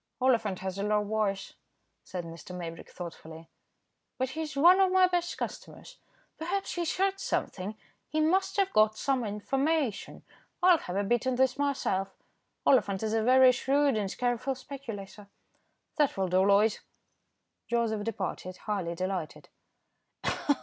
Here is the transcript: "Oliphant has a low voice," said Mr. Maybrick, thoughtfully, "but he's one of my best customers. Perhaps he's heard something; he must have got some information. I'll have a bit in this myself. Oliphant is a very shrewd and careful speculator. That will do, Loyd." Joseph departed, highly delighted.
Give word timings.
"Oliphant 0.19 0.61
has 0.61 0.79
a 0.79 0.83
low 0.83 1.03
voice," 1.03 1.53
said 2.03 2.23
Mr. 2.25 2.55
Maybrick, 2.57 2.89
thoughtfully, 2.89 3.49
"but 4.17 4.31
he's 4.31 4.55
one 4.57 4.81
of 4.81 4.91
my 4.91 5.05
best 5.07 5.37
customers. 5.37 5.99
Perhaps 6.39 6.73
he's 6.73 6.97
heard 6.97 7.19
something; 7.19 7.77
he 8.09 8.19
must 8.19 8.57
have 8.57 8.73
got 8.73 8.97
some 8.97 9.23
information. 9.23 10.23
I'll 10.63 10.79
have 10.79 10.95
a 10.95 11.03
bit 11.03 11.27
in 11.27 11.35
this 11.35 11.55
myself. 11.55 12.15
Oliphant 12.65 13.03
is 13.03 13.13
a 13.13 13.21
very 13.21 13.51
shrewd 13.51 13.95
and 13.95 14.17
careful 14.17 14.55
speculator. 14.55 15.27
That 15.97 16.17
will 16.17 16.29
do, 16.29 16.37
Loyd." 16.45 16.79
Joseph 17.67 18.03
departed, 18.03 18.57
highly 18.65 18.95
delighted. 18.95 19.49